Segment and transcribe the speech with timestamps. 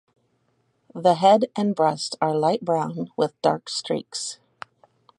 [0.95, 4.39] The head and breast are light brown with dark streaks.